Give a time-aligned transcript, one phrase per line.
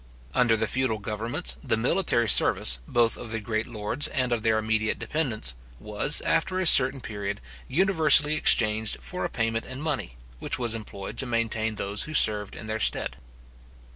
[0.33, 4.57] Under the feudal governments, the military service, both of the great lords, and of their
[4.57, 10.57] immediate dependents, was, after a certain period, universally exchanged for a payment in money, which
[10.57, 13.17] was employed to maintain those who served in their stead.